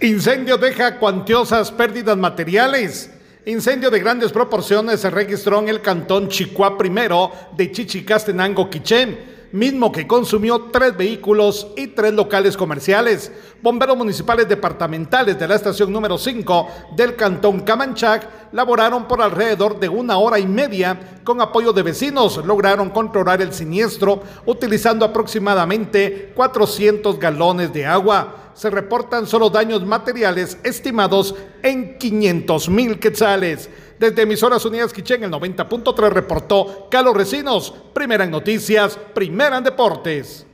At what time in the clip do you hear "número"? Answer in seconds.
15.92-16.18